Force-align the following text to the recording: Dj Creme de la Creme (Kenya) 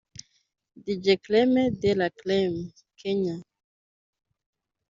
Dj 0.83 1.05
Creme 1.23 1.63
de 1.81 1.91
la 1.99 2.07
Creme 2.19 2.61
(Kenya) 2.99 3.35